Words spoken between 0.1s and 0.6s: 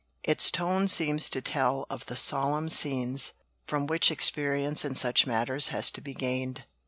Its